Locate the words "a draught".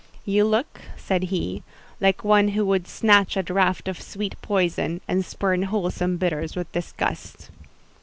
3.41-3.87